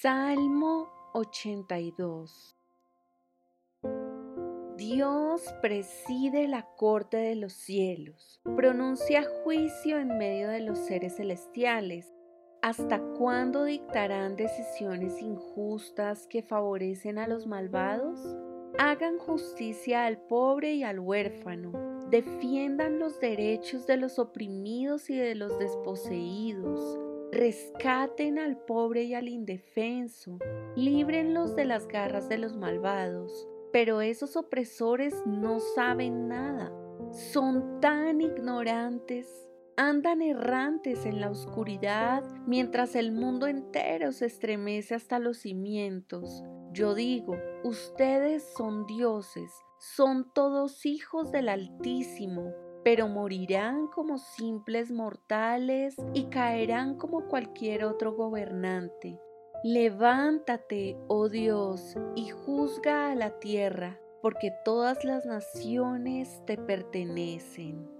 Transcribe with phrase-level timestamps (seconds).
[0.00, 2.56] Salmo 82
[4.76, 12.14] Dios preside la corte de los cielos, pronuncia juicio en medio de los seres celestiales.
[12.62, 18.20] ¿Hasta cuándo dictarán decisiones injustas que favorecen a los malvados?
[18.78, 21.72] Hagan justicia al pobre y al huérfano,
[22.08, 26.97] defiendan los derechos de los oprimidos y de los desposeídos
[27.38, 30.40] Rescaten al pobre y al indefenso,
[30.74, 33.46] líbrenlos de las garras de los malvados.
[33.72, 36.72] Pero esos opresores no saben nada,
[37.12, 45.20] son tan ignorantes, andan errantes en la oscuridad mientras el mundo entero se estremece hasta
[45.20, 46.42] los cimientos.
[46.72, 52.52] Yo digo, ustedes son dioses, son todos hijos del Altísimo
[52.88, 59.20] pero morirán como simples mortales y caerán como cualquier otro gobernante.
[59.62, 67.97] Levántate, oh Dios, y juzga a la tierra, porque todas las naciones te pertenecen.